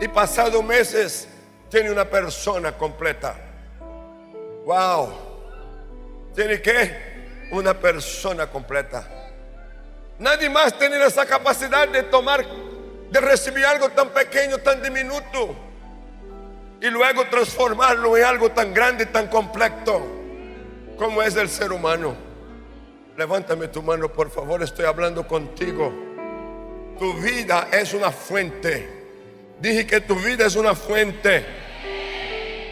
Y 0.00 0.08
pasado 0.08 0.62
meses 0.62 1.28
tiene 1.68 1.90
una 1.90 2.04
persona 2.08 2.76
completa. 2.76 3.36
Wow. 4.64 5.12
¿Tiene 6.34 6.60
qué? 6.62 7.12
una 7.52 7.74
persona 7.74 8.46
completa. 8.46 9.06
Nadie 10.18 10.48
más 10.48 10.76
tiene 10.78 11.04
esa 11.04 11.26
capacidad 11.26 11.86
de 11.88 12.02
tomar, 12.04 12.44
de 13.10 13.20
recibir 13.20 13.64
algo 13.64 13.90
tan 13.90 14.08
pequeño, 14.08 14.58
tan 14.58 14.82
diminuto, 14.82 15.54
y 16.80 16.88
luego 16.88 17.26
transformarlo 17.26 18.16
en 18.16 18.24
algo 18.24 18.50
tan 18.50 18.72
grande, 18.72 19.06
tan 19.06 19.28
completo, 19.28 20.00
como 20.96 21.22
es 21.22 21.36
el 21.36 21.48
ser 21.48 21.72
humano. 21.72 22.16
Levántame 23.16 23.68
tu 23.68 23.82
mano, 23.82 24.10
por 24.10 24.30
favor, 24.30 24.62
estoy 24.62 24.86
hablando 24.86 25.26
contigo. 25.26 26.11
Tu 26.98 27.12
vida 27.14 27.68
es 27.72 27.94
una 27.94 28.10
fuente. 28.10 29.02
Dije 29.60 29.86
que 29.86 30.00
tu 30.00 30.14
vida 30.16 30.46
es 30.46 30.56
una 30.56 30.74
fuente 30.74 31.44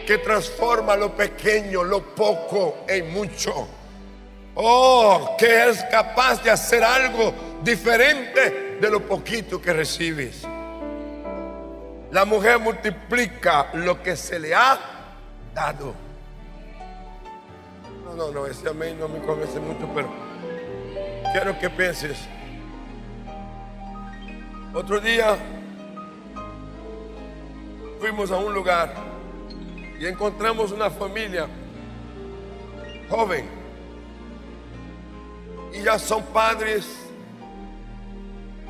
que 0.05 0.17
transforma 0.17 0.95
lo 0.95 1.15
pequeño, 1.15 1.83
lo 1.83 2.13
poco 2.15 2.85
en 2.87 3.11
mucho. 3.11 3.67
Oh, 4.55 5.35
que 5.37 5.69
es 5.69 5.83
capaz 5.85 6.43
de 6.43 6.51
hacer 6.51 6.83
algo 6.83 7.33
diferente 7.63 8.77
de 8.81 8.89
lo 8.89 9.01
poquito 9.01 9.61
que 9.61 9.71
recibes. 9.71 10.45
La 12.11 12.25
mujer 12.25 12.59
multiplica 12.59 13.69
lo 13.73 14.03
que 14.03 14.17
se 14.17 14.37
le 14.37 14.53
ha 14.53 14.77
dado. 15.53 15.93
No, 18.03 18.15
no, 18.15 18.31
no, 18.31 18.47
ese 18.47 18.67
amén 18.67 18.99
no 18.99 19.07
me 19.07 19.19
convence 19.19 19.59
mucho, 19.61 19.89
pero 19.95 20.09
quiero 21.31 21.57
que 21.57 21.69
pienses. 21.69 22.17
Otro 24.73 25.01
día 25.01 25.37
fuimos 27.99 28.31
a 28.31 28.37
un 28.37 28.53
lugar 28.53 28.93
y 29.99 30.05
encontramos 30.05 30.71
una 30.71 30.89
familia 30.89 31.45
joven 33.09 33.49
y 35.73 35.81
ya 35.83 35.99
son 35.99 36.23
padres 36.27 36.87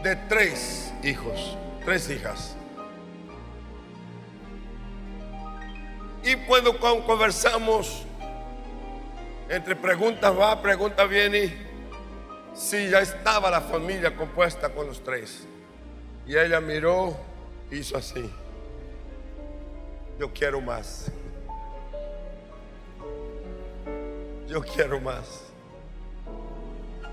de 0.02 0.16
tres 0.28 0.92
hijos, 1.04 1.56
tres 1.86 2.10
hijas. 2.10 2.56
Y 6.24 6.36
cuando 6.48 6.80
conversamos, 6.80 8.08
entre 9.48 9.76
preguntas 9.76 10.36
va, 10.36 10.60
preguntas 10.64 11.08
viene, 11.08 11.56
si 12.56 12.90
ya 12.90 13.02
estaba 13.02 13.52
la 13.52 13.62
familia 13.62 14.16
compuesta 14.16 14.70
con 14.70 14.88
los 14.88 15.04
tres. 15.04 15.48
Y 16.32 16.38
ella 16.38 16.62
miró, 16.62 17.18
hizo 17.70 17.98
así 17.98 18.32
yo 20.22 20.32
quiero 20.32 20.62
más. 20.62 21.08
Yo 24.48 24.62
quiero 24.62 25.00
más. 25.00 25.42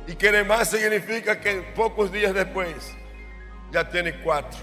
Y 0.06 0.14
quiere 0.14 0.44
más 0.44 0.68
significa 0.68 1.40
que 1.40 1.62
pocos 1.74 2.12
días 2.12 2.34
después 2.34 2.92
ya 3.72 3.88
tiene 3.88 4.20
cuatro. 4.20 4.60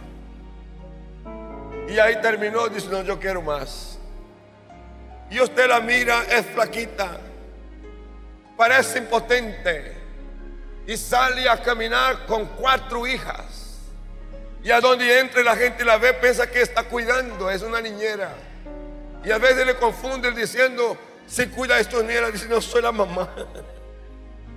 Y 1.90 1.98
ahí 1.98 2.22
terminó 2.22 2.70
diciendo, 2.70 3.02
yo 3.02 3.20
quiero 3.20 3.42
más. 3.42 3.98
Y 5.32 5.40
usted 5.40 5.68
la 5.68 5.80
mira, 5.80 6.22
es 6.30 6.46
flaquita, 6.46 7.18
parece 8.56 9.00
impotente. 9.00 9.98
Y 10.86 10.96
sale 10.98 11.50
a 11.50 11.60
caminar 11.64 12.28
con 12.28 12.46
cuatro 12.46 13.08
hijas. 13.08 13.55
Y 14.66 14.72
a 14.72 14.82
donde 14.82 15.20
entre 15.20 15.44
la 15.44 15.56
gente 15.56 15.86
la 15.86 16.00
ve, 16.00 16.12
piensa 16.16 16.50
que 16.50 16.60
está 16.60 16.82
cuidando, 16.82 17.52
es 17.52 17.62
una 17.62 17.80
niñera. 17.80 18.34
Y 19.24 19.30
a 19.30 19.38
veces 19.38 19.64
le 19.64 19.76
confunde 19.76 20.32
diciendo, 20.32 20.98
si 21.28 21.46
cuida 21.46 21.76
a 21.76 21.80
estos 21.80 22.04
niños, 22.04 22.34
dice, 22.34 22.48
no 22.50 22.60
soy 22.60 22.82
la 22.82 22.92
mamá. 22.92 23.30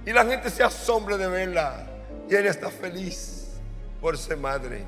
Y 0.06 0.12
la 0.14 0.24
gente 0.24 0.48
se 0.48 0.62
asombra 0.62 1.18
de 1.18 1.28
verla. 1.28 1.86
Y 2.26 2.34
ella 2.34 2.48
está 2.48 2.70
feliz 2.70 3.48
por 4.00 4.16
ser 4.16 4.38
madre. 4.38 4.82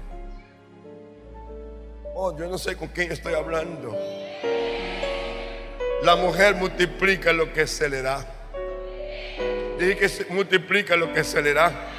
Oh, 2.14 2.35
yo 2.38 2.46
no 2.46 2.56
sé 2.56 2.74
con 2.74 2.88
quién 2.88 3.12
estoy 3.12 3.35
hablando. 3.35 3.94
La 6.02 6.16
mujer 6.16 6.54
multiplica 6.54 7.35
lo 7.35 7.52
que 7.52 7.66
se 7.66 7.90
le 7.90 8.00
da. 8.00 8.24
Dije 9.78 9.96
que 9.96 10.26
multiplica 10.30 10.96
lo 10.96 11.12
que 11.12 11.22
se 11.24 11.42
le 11.42 11.52
da. 11.52 11.89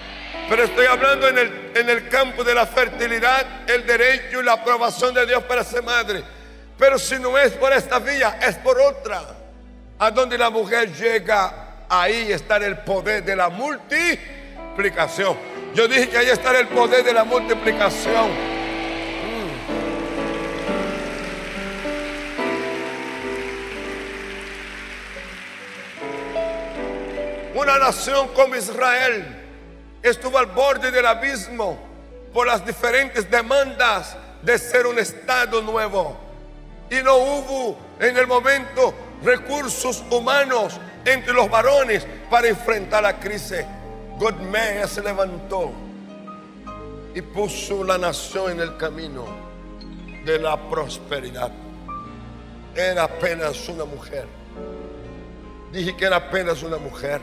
Pero 0.52 0.64
estoy 0.66 0.86
hablando 0.86 1.30
en 1.30 1.38
el, 1.38 1.72
en 1.76 1.90
el 1.90 2.10
campo 2.10 2.44
de 2.44 2.54
la 2.54 2.66
fertilidad, 2.66 3.70
el 3.70 3.86
derecho 3.86 4.42
y 4.42 4.44
la 4.44 4.52
aprobación 4.52 5.14
de 5.14 5.26
Dios 5.26 5.42
para 5.44 5.64
ser 5.64 5.82
madre. 5.82 6.22
Pero 6.78 7.00
si 7.00 7.18
no 7.20 7.38
es 7.38 7.54
por 7.54 7.72
esta 7.72 8.00
vía, 8.00 8.38
es 8.42 8.58
por 8.58 8.78
otra. 8.78 9.24
A 9.98 10.12
donde 10.12 10.38
la 10.38 10.50
mujer 10.50 10.92
llega, 10.92 11.86
ahí 11.88 12.34
está 12.34 12.58
el 12.58 12.80
poder 12.80 13.24
de 13.24 13.34
la 13.34 13.48
multiplicación. 13.48 15.38
Yo 15.74 15.88
dije 15.88 16.10
que 16.10 16.18
ahí 16.18 16.28
está 16.28 16.60
el 16.60 16.68
poder 16.68 17.06
de 17.06 17.14
la 17.14 17.24
multiplicación. 17.24 18.32
Mm. 27.54 27.58
Una 27.58 27.80
nación 27.80 28.28
como 28.34 28.58
Israel 28.58 29.41
estuvo 30.02 30.38
al 30.38 30.48
borde 30.48 30.92
del 30.92 31.06
abismo 31.06 31.78
por 32.34 32.48
las 32.48 32.66
diferentes 32.66 33.30
demandas 33.30 34.16
de 34.42 34.58
ser 34.58 34.88
un 34.88 34.98
Estado 35.00 35.62
nuevo. 35.62 36.18
Y 36.90 36.96
no 37.04 37.16
hubo 37.18 37.78
en 38.00 38.18
el 38.18 38.28
momento 38.28 38.94
recursos 39.24 40.04
humanos 40.10 40.80
entre 41.06 41.34
los 41.34 41.50
varones 41.50 42.06
para 42.30 42.48
enfrentar 42.48 43.04
la 43.04 43.20
crisis. 43.20 43.66
Godmea 44.18 44.88
se 44.88 45.02
levantó 45.02 45.72
y 47.14 47.22
puso 47.22 47.84
la 47.84 47.98
nación 47.98 48.52
en 48.52 48.60
el 48.62 48.78
camino 48.78 49.26
de 50.26 50.40
la 50.40 50.58
prosperidad. 50.70 51.52
Era 52.76 53.04
apenas 53.04 53.68
una 53.68 53.86
mujer. 53.86 54.28
Dije 55.72 55.96
que 55.96 56.06
era 56.06 56.18
apenas 56.18 56.64
una 56.64 56.78
mujer. 56.78 57.22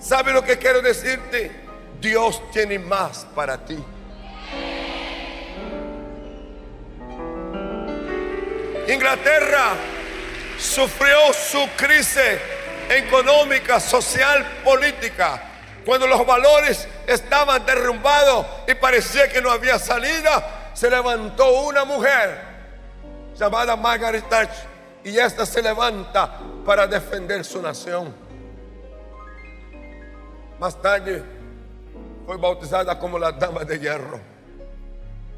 ¿Sabe 0.00 0.32
lo 0.32 0.42
que 0.42 0.58
quiero 0.58 0.80
decirte? 0.80 1.50
Dios 2.00 2.40
tiene 2.50 2.78
más 2.78 3.26
para 3.34 3.58
ti. 3.58 3.78
Inglaterra 8.88 9.74
sufrió 10.58 11.32
su 11.32 11.68
crisis 11.76 12.38
económica, 12.88 13.78
social, 13.78 14.44
política, 14.64 15.42
cuando 15.84 16.06
los 16.06 16.26
valores 16.26 16.88
estaban 17.06 17.64
derrumbados 17.64 18.46
y 18.66 18.74
parecía 18.74 19.28
que 19.28 19.40
no 19.40 19.50
había 19.50 19.78
salida, 19.78 20.70
se 20.74 20.90
levantó 20.90 21.60
una 21.60 21.84
mujer 21.84 22.40
llamada 23.38 23.76
Margaret 23.76 24.28
Thatcher 24.28 24.68
y 25.04 25.18
esta 25.18 25.46
se 25.46 25.62
levanta 25.62 26.38
para 26.64 26.86
defender 26.86 27.44
su 27.44 27.62
nación. 27.62 28.29
Más 30.60 30.80
tarde 30.82 31.22
fue 32.26 32.36
bautizada 32.36 32.98
como 32.98 33.18
la 33.18 33.32
dama 33.32 33.64
de 33.64 33.78
hierro. 33.78 34.20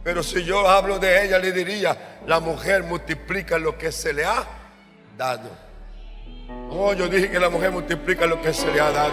Pero 0.03 0.21
si 0.21 0.43
yo 0.43 0.69
hablo 0.69 0.99
de 0.99 1.25
ella, 1.25 1.39
le 1.39 1.53
diría, 1.53 2.19
la 2.27 2.41
mujer 2.41 2.83
multiplica 2.83 3.57
lo 3.57 3.79
que 3.79 3.93
se 3.93 4.13
le 4.13 4.25
ha 4.25 4.45
dado. 5.17 5.49
Oh, 6.71 6.93
yo 6.93 7.07
dije 7.07 7.31
que 7.31 7.39
la 7.39 7.49
mujer 7.51 7.71
multiplica 7.71 8.27
lo 8.27 8.43
que 8.43 8.53
se 8.53 8.67
le 8.73 8.81
ha 8.81 8.91
dado. 8.91 9.13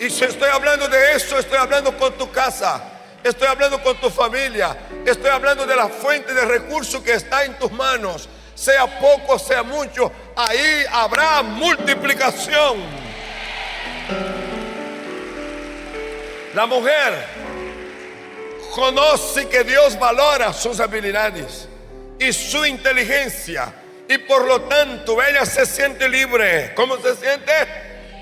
Y 0.00 0.10
si 0.10 0.24
estoy 0.24 0.48
hablando 0.48 0.88
de 0.88 1.12
eso, 1.12 1.38
estoy 1.38 1.58
hablando 1.58 1.96
con 1.96 2.12
tu 2.14 2.28
casa, 2.32 2.82
estoy 3.22 3.46
hablando 3.46 3.80
con 3.84 3.96
tu 4.00 4.10
familia, 4.10 4.76
estoy 5.06 5.30
hablando 5.30 5.64
de 5.64 5.76
la 5.76 5.86
fuente 5.86 6.34
de 6.34 6.44
recursos 6.44 7.00
que 7.04 7.12
está 7.12 7.44
en 7.44 7.56
tus 7.56 7.70
manos. 7.70 8.28
Sea 8.56 8.98
poco, 8.98 9.38
sea 9.38 9.62
mucho, 9.62 10.10
ahí 10.34 10.84
habrá 10.90 11.40
multiplicación. 11.44 13.13
La 16.54 16.66
mujer 16.66 17.12
conoce 18.74 19.48
que 19.48 19.64
Dios 19.64 19.98
valora 19.98 20.52
sus 20.52 20.78
habilidades 20.78 21.68
y 22.18 22.32
su 22.32 22.64
inteligencia 22.64 23.72
y 24.08 24.18
por 24.18 24.46
lo 24.46 24.62
tanto 24.62 25.20
ella 25.20 25.44
se 25.44 25.66
siente 25.66 26.08
libre. 26.08 26.72
¿Cómo 26.76 26.96
se 26.98 27.16
siente? 27.16 27.52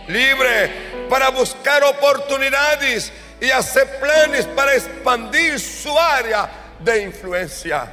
Libre 0.09 0.71
para 1.11 1.29
buscar 1.29 1.85
oportunidades 1.85 3.13
y 3.39 3.51
hacer 3.51 4.01
planes 4.01 4.47
para 4.47 4.75
expandir 4.77 5.61
su 5.61 5.99
área 5.99 6.49
de 6.79 7.03
influencia. 7.03 7.87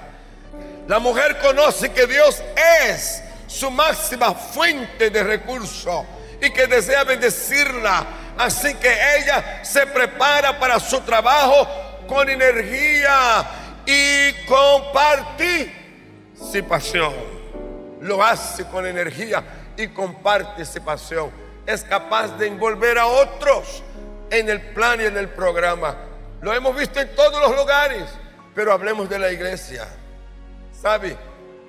La 0.87 0.99
mujer 0.99 1.37
conoce 1.39 1.91
que 1.91 2.07
Dios 2.07 2.41
es 2.87 3.21
su 3.45 3.69
máxima 3.69 4.33
fuente 4.33 5.09
de 5.09 5.21
recursos 5.21 6.05
y 6.41 6.49
que 6.51 6.65
desea 6.67 7.03
bendecirla. 7.03 8.05
Así 8.39 8.73
que 8.75 8.89
ella 9.17 9.65
se 9.65 9.85
prepara 9.85 10.57
para 10.57 10.79
su 10.79 11.01
trabajo 11.01 11.67
con 12.07 12.29
energía 12.29 13.45
y 13.85 14.31
con 14.45 14.93
participación. 14.93 17.13
Lo 17.99 18.23
hace 18.23 18.63
con 18.63 18.87
energía 18.87 19.43
y 19.75 19.89
con 19.89 20.23
participación. 20.23 21.29
Es 21.65 21.83
capaz 21.83 22.29
de 22.37 22.47
envolver 22.47 22.97
a 22.97 23.07
otros 23.07 23.83
en 24.29 24.49
el 24.49 24.61
plan 24.71 25.01
y 25.01 25.03
en 25.03 25.17
el 25.17 25.27
programa. 25.27 25.97
Lo 26.41 26.53
hemos 26.53 26.73
visto 26.77 27.01
en 27.01 27.13
todos 27.13 27.41
los 27.41 27.53
lugares, 27.57 28.05
pero 28.55 28.71
hablemos 28.71 29.09
de 29.09 29.19
la 29.19 29.33
iglesia. 29.33 29.85
¿Sabe? 30.81 31.17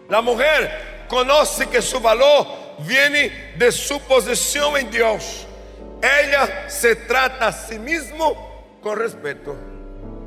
La 0.09 0.21
mujer 0.21 1.07
conoce 1.09 1.67
que 1.67 1.83
su 1.83 1.99
valor 1.99 2.47
viene 2.79 3.55
de 3.59 3.73
su 3.73 4.01
posición 4.03 4.77
en 4.77 4.89
Dios. 4.89 5.49
Ella 6.03 6.69
se 6.69 6.97
trata 6.97 7.49
a 7.49 7.53
sí 7.53 7.79
mismo 7.79 8.79
con 8.83 8.99
respeto. 8.99 9.55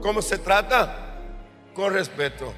¿Cómo 0.02 0.22
se 0.22 0.38
trata? 0.38 1.18
Con 1.74 1.94
respeto. 1.94 2.54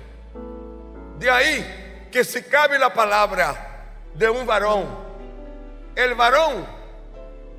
De 1.17 1.29
ahí 1.29 2.07
que 2.11 2.23
si 2.23 2.43
cabe 2.43 2.77
la 2.77 2.93
palabra 2.93 3.85
de 4.13 4.29
un 4.29 4.45
varón, 4.45 4.85
el 5.95 6.13
varón 6.13 6.65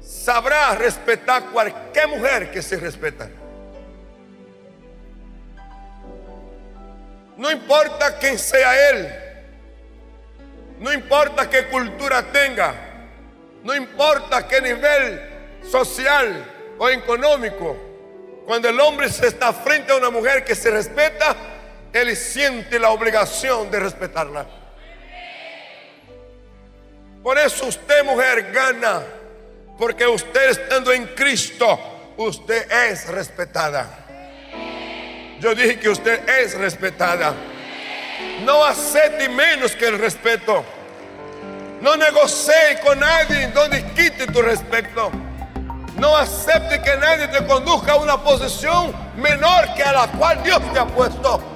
sabrá 0.00 0.74
respetar 0.74 1.44
cualquier 1.46 2.08
mujer 2.08 2.50
que 2.50 2.60
se 2.60 2.76
respeta. 2.76 3.28
No 7.36 7.50
importa 7.50 8.18
quién 8.18 8.38
sea 8.38 8.90
él. 8.90 9.22
No 10.80 10.92
importa 10.92 11.48
qué 11.48 11.68
cultura 11.68 12.22
tenga. 12.30 12.74
No 13.62 13.74
importa 13.74 14.46
qué 14.46 14.60
nivel 14.60 15.35
social 15.70 16.74
o 16.78 16.88
económico. 16.88 17.76
Cuando 18.46 18.68
el 18.68 18.78
hombre 18.80 19.08
se 19.08 19.26
está 19.26 19.52
frente 19.52 19.92
a 19.92 19.96
una 19.96 20.10
mujer 20.10 20.44
que 20.44 20.54
se 20.54 20.70
respeta, 20.70 21.36
él 21.92 22.14
siente 22.16 22.78
la 22.78 22.90
obligación 22.90 23.70
de 23.70 23.80
respetarla. 23.80 24.46
Por 27.22 27.38
eso 27.38 27.66
usted, 27.66 28.04
mujer, 28.04 28.52
gana. 28.52 29.02
Porque 29.78 30.06
usted 30.06 30.50
estando 30.50 30.92
en 30.92 31.06
Cristo, 31.08 31.78
usted 32.16 32.70
es 32.70 33.08
respetada. 33.08 34.06
Yo 35.40 35.54
dije 35.54 35.78
que 35.78 35.88
usted 35.88 36.26
es 36.28 36.56
respetada. 36.56 37.34
No 38.44 38.64
acepte 38.64 39.28
menos 39.28 39.72
que 39.72 39.86
el 39.86 39.98
respeto. 39.98 40.64
No 41.80 41.96
negocie 41.96 42.78
con 42.82 43.00
nadie 43.00 43.48
donde 43.48 43.84
quite 43.92 44.26
tu 44.28 44.40
respeto. 44.40 45.10
No 45.96 46.14
acepte 46.16 46.82
que 46.82 46.96
nadie 46.98 47.26
te 47.28 47.46
conduzca 47.46 47.92
a 47.92 47.96
una 47.96 48.18
posición 48.18 48.92
menor 49.16 49.72
que 49.74 49.82
a 49.82 49.92
la 49.92 50.06
cual 50.08 50.42
Dios 50.42 50.60
te 50.72 50.78
ha 50.78 50.86
puesto. 50.86 51.55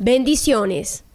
Bendiciones. 0.00 1.05